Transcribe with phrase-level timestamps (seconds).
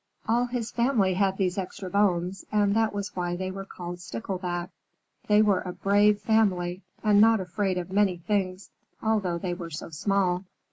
[0.27, 4.71] All his family had these extra bones, and that was why they were called Sticklebacks.
[5.27, 8.71] They were a brave family and not afraid of many things,
[9.03, 10.45] although they were so small.